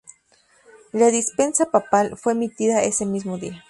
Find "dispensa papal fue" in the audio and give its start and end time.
1.11-2.33